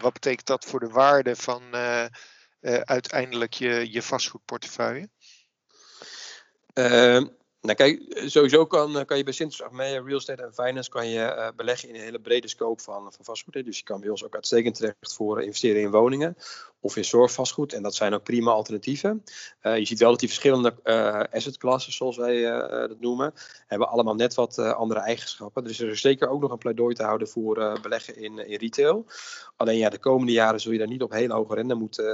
[0.00, 1.62] wat betekent dat voor de waarde van
[2.84, 5.08] uiteindelijk je, je vastgoedportefeuille?
[6.74, 7.26] Ehm,
[7.60, 11.08] nou kijk, sowieso kan, eh, kan je bij Sintus Achmea Real Estate en Finance kan
[11.08, 13.64] je uh, beleggen in een hele brede scope van, van vastgoed.
[13.64, 16.36] Dus je kan bij ons ook uitstekend terecht voor investeren in woningen
[16.84, 17.72] of in zorgvastgoed.
[17.72, 19.24] En dat zijn ook prima alternatieven.
[19.62, 20.74] Uh, je ziet wel dat die verschillende
[21.58, 22.42] classes, zoals wij
[22.88, 23.34] dat noemen,
[23.66, 25.64] hebben allemaal net wat andere eigenschappen.
[25.64, 29.06] Dus er is zeker ook nog een pleidooi te houden voor beleggen in, in retail.
[29.56, 31.54] Alleen ja, de komende jaren zul je daar niet op hele hoge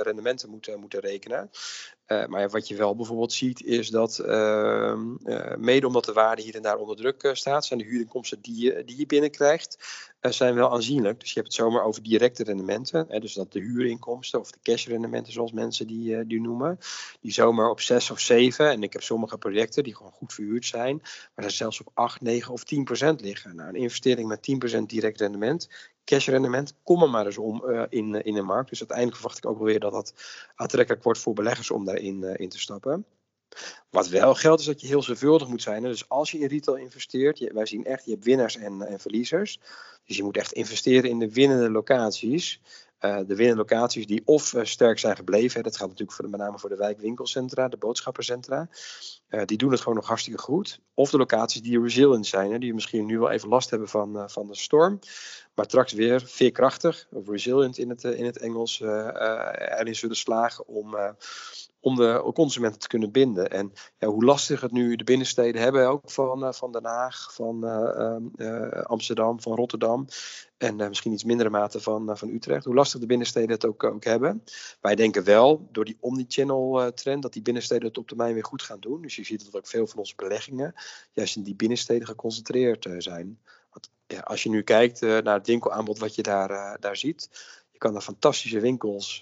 [0.03, 1.51] rendementen moeten, moeten rekenen.
[2.13, 6.43] Uh, maar wat je wel bijvoorbeeld ziet is dat uh, uh, mede omdat de waarde
[6.43, 9.79] hier en daar onder druk eh, staat, zijn de huurinkomsten die je, die je binnenkrijgt,
[10.21, 11.21] zijn wel aanzienlijk.
[11.21, 13.07] Dus je hebt het zomaar over directe rendementen.
[13.09, 16.79] Hè, dus dat de huurinkomsten of de cashrendementen zoals mensen die, die noemen,
[17.21, 20.67] die zomaar op 6 of 7, en ik heb sommige projecten die gewoon goed verhuurd
[20.67, 20.99] zijn,
[21.35, 23.57] maar dat zelfs op 8, 9 of 10 procent liggen.
[23.57, 25.69] Nou, een investering met 10 procent direct rendement
[26.05, 28.69] cashrendement, kom er maar eens om uh, in, in de markt.
[28.69, 30.15] Dus uiteindelijk verwacht ik ook wel weer dat dat
[30.55, 33.05] aantrekkelijk wordt voor beleggers om daarin in te stappen.
[33.91, 35.83] Wat wel geldt is dat je heel zorgvuldig moet zijn.
[35.83, 39.61] Dus als je in retail investeert, wij zien echt, je hebt winnaars en, en verliezers.
[40.05, 42.61] Dus je moet echt investeren in de winnende locaties.
[43.01, 45.63] Uh, de winnende locaties die of uh, sterk zijn gebleven.
[45.63, 48.69] Dat gaat natuurlijk voor de, met name voor de wijkwinkelcentra, de boodschappencentra.
[49.45, 50.81] Die doen het gewoon nog hartstikke goed.
[50.95, 54.31] Of de locaties die resilient zijn, hè, die misschien nu wel even last hebben van,
[54.31, 54.99] van de storm.
[55.55, 60.97] Maar straks weer veerkrachtig, of resilient in het, in het Engels, erin zullen slagen om,
[61.81, 63.51] om de consumenten te kunnen binden.
[63.51, 67.65] En ja, hoe lastig het nu de binnensteden hebben, ook van, van Den Haag, van
[68.87, 70.07] Amsterdam, van Rotterdam.
[70.57, 72.65] En misschien iets mindere mate van, van Utrecht.
[72.65, 74.45] Hoe lastig de binnensteden het ook, ook hebben.
[74.81, 78.63] Wij denken wel, door die omnichannel trend, dat die binnensteden het op termijn weer goed
[78.63, 79.03] gaan doen.
[79.03, 80.75] Dus je ziet dat ook veel van onze beleggingen
[81.13, 83.41] juist in die binnensteden geconcentreerd zijn.
[84.25, 87.29] Als je nu kijkt naar het winkelaanbod wat je daar, daar ziet.
[87.73, 89.19] Je kan daar fantastische winkels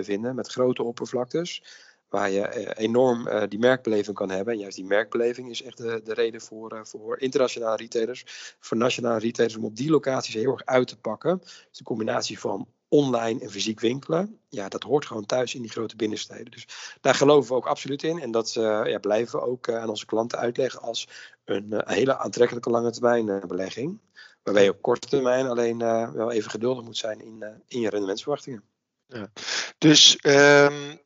[0.00, 1.62] vinden met grote oppervlaktes
[2.08, 4.52] waar je enorm die merkbeleving kan hebben.
[4.52, 9.18] En juist die merkbeleving is echt de, de reden voor, voor internationale retailers, voor nationale
[9.18, 11.38] retailers, om op die locaties heel erg uit te pakken.
[11.38, 15.70] Dus de combinatie van online en fysiek winkelen, ja, dat hoort gewoon thuis in die
[15.70, 16.50] grote binnensteden.
[16.50, 16.66] Dus
[17.00, 18.20] daar geloven we ook absoluut in.
[18.20, 21.08] En dat uh, ja, blijven we ook uh, aan onze klanten uitleggen als
[21.44, 23.98] een uh, hele aantrekkelijke lange termijn belegging.
[24.42, 25.78] Waarbij je op korte termijn alleen
[26.14, 28.62] wel even geduldig moet zijn in, in je rendementsverwachtingen.
[29.06, 29.30] Ja.
[29.78, 31.00] Dus um,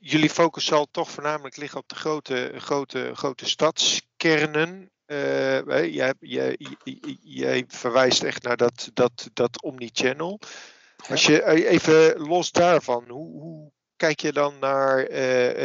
[0.00, 4.90] jullie focus zal toch voornamelijk liggen op de grote, grote, grote stadskernen.
[5.06, 6.14] Jij,
[7.22, 10.40] jij, verwijst echt naar dat, dat, dat omnichannel.
[11.08, 15.08] Als je even los daarvan, hoe, hoe kijk je dan naar uh,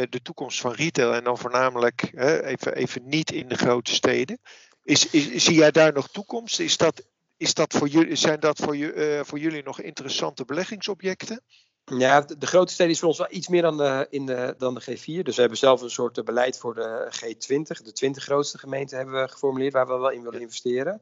[0.08, 4.38] de toekomst van retail en dan voornamelijk uh, even, even niet in de grote steden?
[4.82, 6.60] Is, is, zie jij daar nog toekomst?
[6.60, 7.02] Is dat,
[7.36, 11.42] is dat voor jullie, zijn dat voor, uh, voor jullie nog interessante beleggingsobjecten?
[11.84, 14.54] Ja, de, de grote steden is voor ons wel iets meer dan de, in de,
[14.58, 15.22] dan de G4.
[15.22, 17.84] Dus we hebben zelf een soort beleid voor de G20.
[17.84, 21.00] De 20 grootste gemeenten hebben we geformuleerd waar we wel in willen investeren.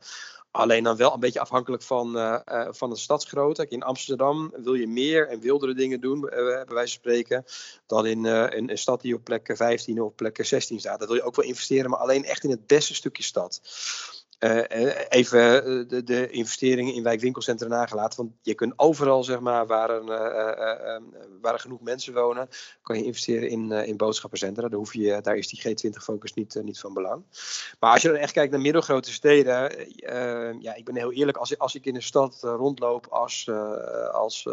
[0.57, 2.39] Alleen dan wel een beetje afhankelijk van, uh,
[2.71, 3.67] van de stadsgrootte.
[3.69, 7.45] In Amsterdam wil je meer en wildere dingen doen, uh, bij wijze van spreken,
[7.87, 10.99] dan in, in een stad die op plek 15 of plek 16 staat.
[10.99, 13.61] Dat wil je ook wel investeren, maar alleen echt in het beste stukje stad.
[14.39, 14.63] Uh,
[15.09, 18.19] even de, de, investeringen in wijkwinkelcentra nagelaten.
[18.19, 20.07] Want je kunt overal, zeg maar, waar, een,
[21.41, 22.49] waar er genoeg mensen wonen,
[22.83, 24.69] kan je investeren in, in boodschappencentra.
[24.69, 27.23] Daar, hoef je, daar is die G20-focus niet, niet van belang.
[27.81, 29.53] Maar als je dan echt kijkt naar middelgrote steden,
[30.61, 33.51] ja, ik ben heel eerlijk, als, als ik in een stad rondloop als,
[34.13, 34.47] als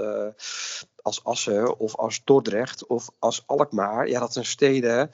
[1.03, 4.07] als Assen of als Dordrecht of als Alkmaar.
[4.07, 5.11] Ja, dat zijn steden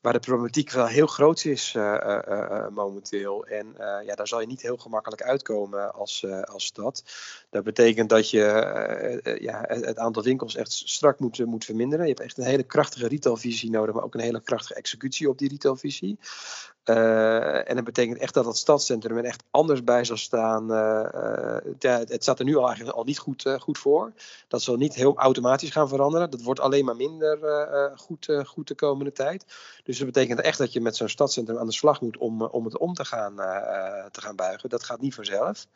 [0.00, 3.46] waar de problematiek wel heel groot is uh, uh, uh, momenteel.
[3.46, 3.74] En
[4.04, 7.04] ja, daar zal je niet heel gemakkelijk uitkomen als, als stad.
[7.52, 12.04] Dat betekent dat je ja, het, aantal winkels echt strak moet, moet verminderen.
[12.06, 15.38] Je hebt echt een hele krachtige retailvisie nodig, maar ook een hele krachtige executie op
[15.38, 16.18] die retailvisie.
[16.84, 20.70] En dat betekent echt dat het stadscentrum er echt anders bij zal staan.
[20.70, 24.12] Uh, het staat er nu al eigenlijk al niet goed, goed voor.
[24.48, 26.30] Dat zal niet heel automatisch gaan veranderen.
[26.30, 27.38] Dat wordt alleen maar minder
[27.96, 29.44] goed, goed de komende tijd.
[29.84, 32.64] Dus dat betekent echt dat je met zo'n stadscentrum aan de slag moet om, om
[32.64, 33.36] het om te gaan,
[34.10, 34.68] te gaan buigen.
[34.68, 35.66] Dat gaat niet vanzelf.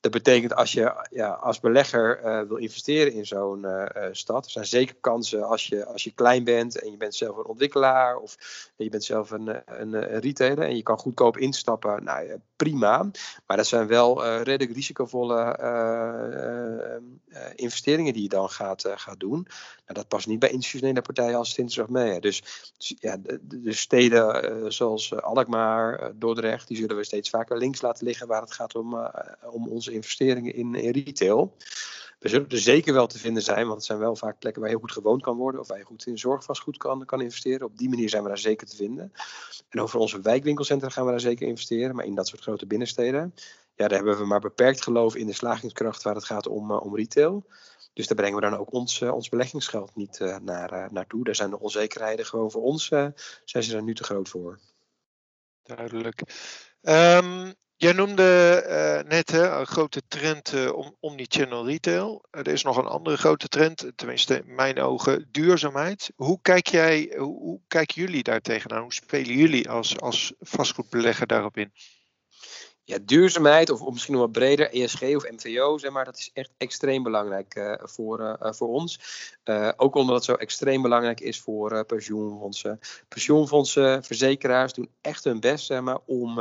[0.00, 3.66] Dat betekent als je ja, als belegger wil investeren in zo'n
[4.12, 7.36] stad, er zijn zeker kansen als je, als je klein bent en je bent zelf
[7.36, 8.36] een ontwikkelaar of
[8.76, 12.04] je bent zelf een, een, retailer en je kan goedkoop instappen.
[12.04, 13.10] Nou, prima.
[13.46, 15.58] Maar dat zijn wel redelijk risicovolle
[17.54, 19.46] investeringen die je dan gaat, gaat doen.
[19.90, 22.20] Nou, dat past niet bij institutionele partijen als Sinterdag mee.
[22.20, 22.42] Dus,
[22.76, 28.06] dus, ja, de, de steden zoals Alkmaar, Dordrecht, die zullen we steeds vaker links laten
[28.06, 29.10] liggen waar het gaat om,
[29.50, 31.56] om onze investeringen in, retail.
[32.18, 34.70] We zullen er zeker wel te vinden zijn, want het zijn wel vaak plekken waar
[34.70, 35.60] heel goed gewoond kan worden.
[35.60, 37.66] Of waar je goed in zorgvastgoed kan, kan investeren.
[37.66, 39.12] Op die manier zijn we daar zeker te vinden.
[39.68, 41.94] En over onze wijkwinkelcentra gaan we daar zeker investeren.
[41.94, 43.34] Maar in dat soort grote binnensteden,
[43.74, 46.96] ja, daar hebben we maar beperkt geloof in de slagingskracht waar het gaat om, om
[46.96, 47.44] retail.
[47.92, 51.24] Dus daar brengen we dan ook ons, ons beleggingsgeld niet uh, naar, naartoe.
[51.24, 52.86] Daar zijn de onzekerheden gewoon voor ons,
[53.44, 54.58] zijn ze er nu te groot voor.
[55.62, 56.22] Duidelijk.
[56.82, 62.24] Um, jij noemde uh, net een grote trend uh, om omnichannel retail.
[62.30, 66.12] er is nog een andere grote trend, tenminste in mijn ogen, duurzaamheid.
[66.16, 68.82] Hoe, kijk jij, hoe, hoe kijken jullie daar tegenaan?
[68.82, 71.72] Hoe spelen jullie als, als vastgoedbelegger daarop in?
[72.90, 76.50] Ja, duurzaamheid, of, misschien nog wat breder, ESG of MVO, zeg maar, dat is echt
[76.58, 79.00] extreem belangrijk uh, voor, uh, voor ons.
[79.76, 82.78] Ook omdat het zo extreem belangrijk is voor pensioenfondsen.
[83.08, 86.40] Pensioenfondsen, verzekeraars doen echt hun best zeg maar, om,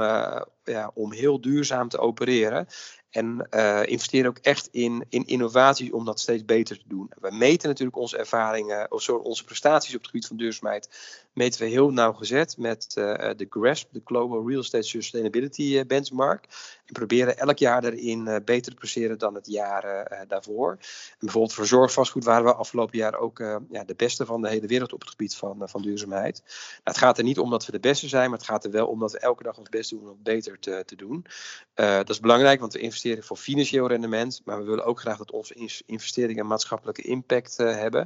[0.64, 2.68] ja, om heel duurzaam te opereren.
[3.10, 7.12] En uh, investeren ook echt in, in innovaties om dat steeds beter te doen.
[7.20, 10.90] We meten natuurlijk onze ervaringen, of onze prestaties op het gebied van duurzaamheid,
[11.34, 16.46] meten we heel nauwgezet met uh, de GRESP, de Global Real Estate Sustainability eh, Benchmark.
[16.86, 20.72] En proberen elk jaar uh, beter te presteren dan het jaar daarvoor.
[20.72, 23.38] En bijvoorbeeld voor zorgvastgoed waren we afgelopen jaar ook
[23.70, 26.42] ja, de beste van de hele wereld op het gebied van, van duurzaamheid.
[26.46, 28.72] Nou, het gaat er niet om dat we de beste zijn, maar het gaat er
[28.72, 31.26] wel om dat we elke dag ons best doen om het beter te, te doen.
[31.74, 35.18] dat is belangrijk, want we investeren investeren voor financieel rendement, maar we willen ook graag
[35.18, 38.02] dat onze investeringen maatschappelijke impact uh, hebben.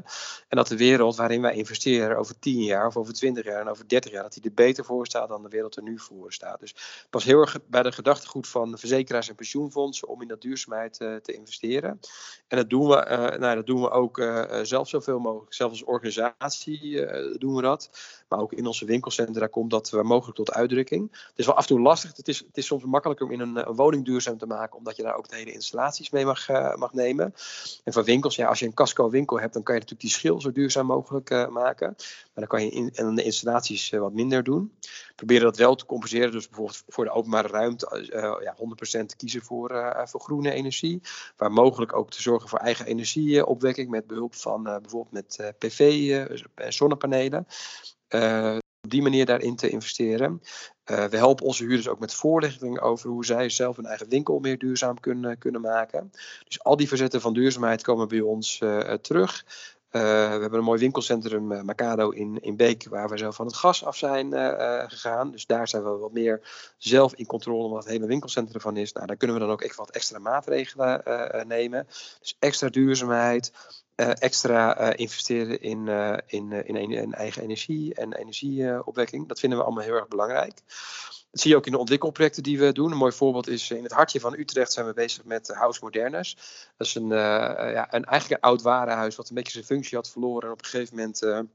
[0.47, 3.67] En dat de wereld waarin wij investeren over 10 jaar of over 20 jaar en
[3.67, 6.33] over 30 jaar, dat die er beter voor staat dan de wereld er nu voor
[6.33, 6.59] staat.
[6.59, 6.75] Dus
[7.09, 11.15] pas heel erg bij de gedachtegoed van verzekeraars en pensioenfondsen om in dat duurzaamheid uh,
[11.15, 11.99] te investeren.
[12.47, 14.17] En dat doen we, uh, nou, dat doen we ook
[14.63, 15.53] zelf zoveel mogelijk.
[15.53, 17.05] Zelf als organisatie
[17.37, 17.89] doen we dat.
[18.27, 21.11] Maar ook in onze winkelcentra komt dat waar mogelijk tot uitdrukking.
[21.11, 22.17] Het is wel af en toe lastig.
[22.17, 24.95] Het is, het is soms makkelijker om in een, een woning duurzaam te maken, omdat
[24.95, 27.33] je daar ook de hele installaties mee mag, uh, mag nemen.
[27.83, 30.19] En voor winkels, ja, als je een casco winkel hebt, dan kan je natuurlijk die
[30.19, 31.93] schil zo duurzaam mogelijk uh, maken.
[31.97, 34.73] Maar dan kan je in, in de installaties uh, wat minder doen.
[35.15, 36.31] Proberen dat wel te compenseren.
[36.31, 38.07] Dus bijvoorbeeld voor de openbare ruimte
[38.41, 38.55] ja,
[39.01, 41.01] 100% te kiezen voor, voor groene energie.
[41.37, 46.27] Waar mogelijk ook te zorgen voor eigen energieopwekking met behulp van bijvoorbeeld met PV,
[46.69, 47.47] zonnepanelen.
[48.09, 50.41] Uh, op die manier daarin te investeren.
[50.91, 54.39] Uh, we helpen onze huurders ook met voorlichting over hoe zij zelf hun eigen winkel
[54.39, 56.11] meer duurzaam kunnen, kunnen maken.
[56.43, 59.45] Dus al die verzetten van duurzaamheid komen bij ons uh, terug.
[59.91, 63.55] Uh, we hebben een mooi winkelcentrum, Macado, in, in Beek, waar we zelf van het
[63.55, 64.33] gas af zijn
[64.89, 65.31] gegaan.
[65.31, 66.41] Dus daar zijn we wat meer
[66.77, 68.91] zelf in controle wat het hele winkelcentrum van is.
[68.91, 71.03] Nou, daar kunnen we dan ook echt wat extra maatregelen
[71.47, 71.87] nemen.
[72.19, 73.51] Dus extra duurzaamheid,
[73.95, 75.87] extra investeren in,
[76.27, 79.27] in, in, in, eigen energie en energieopwekking.
[79.27, 80.55] Dat vinden we allemaal heel erg belangrijk.
[81.31, 82.91] Dat zie je ook in de ontwikkelprojecten die we doen.
[82.91, 86.35] Een mooi voorbeeld is in het hartje van Utrecht zijn we bezig met House Modernus.
[86.77, 90.09] Dat is een, ja, een, eigenlijk een oud warenhuis wat een beetje zijn functie had
[90.09, 90.47] verloren.
[90.47, 91.47] En op een gegeven moment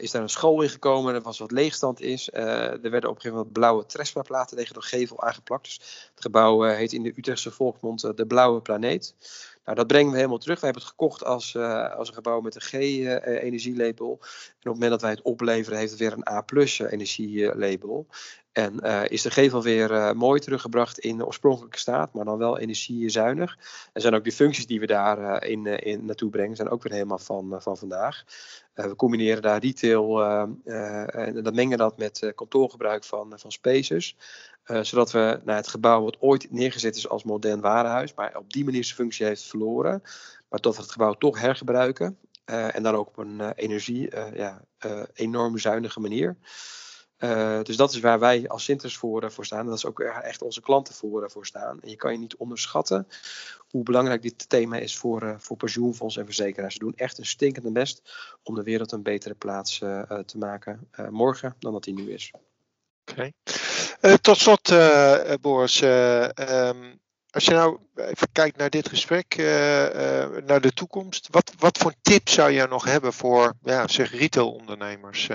[0.00, 1.14] is daar een school in gekomen.
[1.14, 2.32] Er was wat leegstand is.
[2.32, 5.64] er werden op een gegeven moment blauwe Trespa-platen tegen de gevel aangeplakt.
[5.64, 5.74] Dus
[6.14, 9.14] het gebouw heet in de Utrechtse volksmond de Blauwe Planeet.
[9.66, 10.60] Nou, dat brengen we helemaal terug.
[10.60, 14.10] We hebben het gekocht als, uh, als een gebouw met een G-energielabel.
[14.10, 18.06] en op het moment dat wij het opleveren, heeft het weer een A-plus energielabel.
[18.56, 22.38] En uh, is de gevel weer uh, mooi teruggebracht in de oorspronkelijke staat, maar dan
[22.38, 23.58] wel energiezuinig.
[23.92, 26.92] En zijn ook de functies die we daar in, in naartoe brengen, zijn ook weer
[26.92, 28.24] helemaal van, van vandaag.
[28.74, 34.16] we combineren daar retail en dat mengen dat met kantoorgebruik van, van Spaces.
[34.64, 38.64] Zodat we naar het gebouw wat ooit neergezet is als modern warenhuis, maar op die
[38.64, 40.02] manier zijn functie heeft verloren,
[40.48, 42.18] maar dat we het gebouw toch hergebruiken.
[42.44, 44.62] En dan ook op een energie ja,
[45.14, 46.36] enorm zuinige manier.
[47.62, 49.66] Dus dat is waar wij als Sinters voor, voor staan.
[49.66, 51.82] Dat is ook echt onze klanten voor, voor staan.
[51.82, 53.08] En je kan je niet onderschatten
[53.68, 56.72] hoe belangrijk dit thema is voor, voor pensioenfonds en verzekeraars.
[56.72, 58.02] Ze doen echt een stinkende best
[58.42, 59.78] om de wereld een betere plaats
[60.26, 62.32] te maken morgen dan dat die nu is.
[63.10, 63.30] Oké.
[64.00, 65.80] Uh, tot slot, uh, Boris.
[65.80, 67.00] Um,
[67.30, 69.36] als je nou even kijkt naar dit gesprek,
[70.46, 71.28] naar de toekomst.
[71.30, 75.28] Wat, wat voor tip zou je nog hebben voor ja, zeg retailondernemers?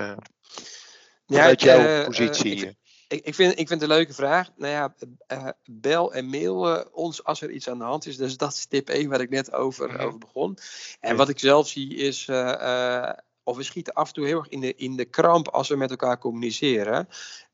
[1.32, 2.66] Uh, ja, jouw positie?
[2.66, 2.76] Ik,
[3.08, 4.50] ik, ik, vind, ik vind het een leuke vraag.
[4.56, 4.94] Nou ja,
[5.32, 8.16] uh, bel en mail ons als er iets aan de hand is.
[8.16, 10.00] Dus dat is tip 1 waar ik net over, -hmm.
[10.00, 10.58] over begon.
[11.00, 13.10] En wat ik zelf zie is, uh,
[13.42, 15.76] of we schieten af en toe heel erg in de, in de kramp als we
[15.76, 17.08] met elkaar communiceren.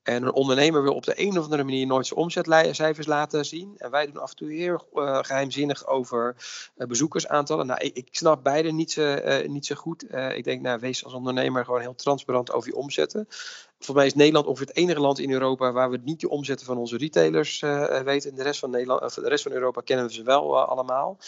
[0.09, 3.75] En een ondernemer wil op de een of andere manier nooit zijn omzetcijfers laten zien.
[3.77, 6.37] En wij doen af en toe heel uh, geheimzinnig over
[6.77, 7.67] uh, bezoekersaantallen.
[7.67, 10.05] Nou, ik, ik, snap beide niet zo, uh, niet zo goed.
[10.35, 13.27] ik denk, nou, wees als ondernemer gewoon heel transparant over je omzetten.
[13.81, 16.67] Volgens mij is Nederland ongeveer het enige land in Europa waar we niet de omzetten
[16.67, 17.61] van onze retailers
[18.05, 18.31] weten.
[18.31, 21.19] In de rest van, Nederland, of de rest van Europa kennen we ze wel allemaal.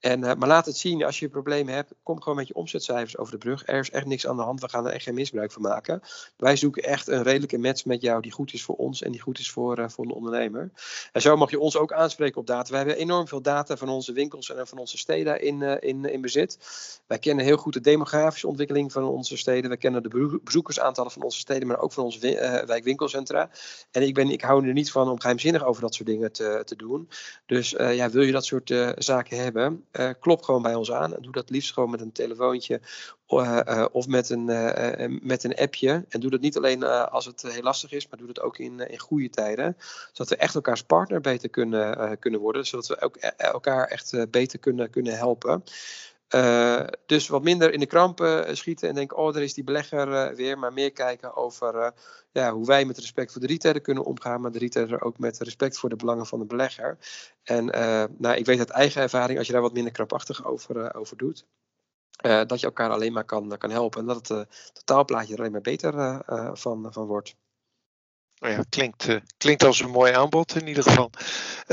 [0.00, 3.32] En, maar laat het zien, als je problemen hebt, kom gewoon met je omzetcijfers over
[3.32, 3.66] de brug.
[3.66, 6.00] Er is echt niks aan de hand, we gaan er echt geen misbruik van maken.
[6.36, 9.20] Wij zoeken echt een redelijke match met jou die goed is voor ons en die
[9.20, 10.70] goed is voor, uh, voor een ondernemer.
[11.12, 12.70] En zo mag je ons ook aanspreken op data.
[12.70, 16.04] We hebben enorm veel data van onze winkels en van onze steden in, uh, in,
[16.04, 16.58] in bezit.
[17.06, 19.70] Wij kennen heel goed de demografische ontwikkeling van onze steden.
[19.70, 23.50] We kennen de bezoekersaantallen van onze steden, maar ook van onze uh, wijkwinkelcentra.
[23.90, 26.62] En ik, ben, ik hou er niet van om geheimzinnig over dat soort dingen te,
[26.64, 27.08] te doen.
[27.46, 29.84] Dus ja, wil je dat soort zaken hebben,
[30.20, 31.14] klop gewoon bij ons aan.
[31.14, 32.80] En doe dat liefst gewoon met een telefoontje
[33.92, 36.04] of met een, uh, met een appje.
[36.08, 38.80] En doe dat niet alleen als het heel lastig is, maar doe dat ook in,
[38.80, 39.76] in goede tijden.
[40.12, 42.66] Zodat we echt elkaars partner beter kunnen, kunnen worden.
[42.66, 45.62] Zodat we ook elkaar echt beter kunnen, kunnen helpen.
[47.06, 50.58] dus wat minder in de krampen schieten en denken, oh, daar is die belegger weer.
[50.58, 51.92] Maar meer kijken over
[52.32, 54.40] ja, hoe wij met respect voor de retailer kunnen omgaan.
[54.40, 56.98] Maar de retailer ook met respect voor de belangen van de belegger.
[57.42, 57.64] En
[58.18, 61.46] nou, ik weet uit eigen ervaring, als je daar wat minder krampachtig over, over doet
[62.24, 64.00] uh, dat je elkaar alleen maar kan, kan helpen.
[64.00, 64.40] En dat het uh,
[64.72, 66.22] totaalplaatje er alleen maar beter
[66.56, 67.34] van, van wordt.
[68.38, 71.10] Nou ja, klinkt, klinkt als een mooi aanbod in ieder geval.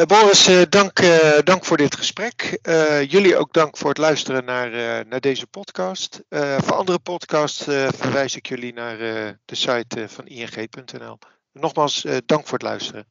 [0.08, 1.02] Boris, dank,
[1.44, 2.60] dank voor dit gesprek.
[3.08, 4.70] jullie ook dank voor het luisteren naar,
[5.08, 6.22] naar deze podcast.
[6.58, 8.98] voor andere podcasts verwijs ik jullie naar
[9.46, 11.18] de site van ing.nl.
[11.52, 13.08] Nogmaals, dank voor het luisteren.